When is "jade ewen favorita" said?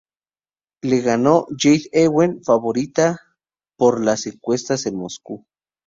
1.59-3.19